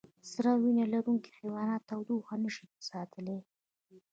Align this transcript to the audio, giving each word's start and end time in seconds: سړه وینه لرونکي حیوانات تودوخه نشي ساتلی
سړه 0.31 0.51
وینه 0.61 0.85
لرونکي 0.93 1.29
حیوانات 1.37 1.81
تودوخه 1.89 2.35
نشي 2.43 2.65
ساتلی 2.89 3.37